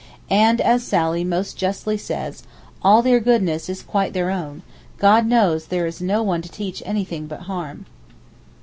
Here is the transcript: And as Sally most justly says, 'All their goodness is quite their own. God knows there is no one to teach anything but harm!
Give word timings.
And 0.31 0.59
as 0.59 0.81
Sally 0.81 1.23
most 1.23 1.57
justly 1.59 1.95
says, 1.95 2.41
'All 2.81 3.03
their 3.03 3.19
goodness 3.19 3.69
is 3.69 3.83
quite 3.83 4.13
their 4.13 4.31
own. 4.31 4.63
God 4.97 5.27
knows 5.27 5.67
there 5.67 5.85
is 5.85 6.01
no 6.01 6.23
one 6.23 6.41
to 6.41 6.49
teach 6.49 6.81
anything 6.87 7.27
but 7.27 7.41
harm! 7.41 7.85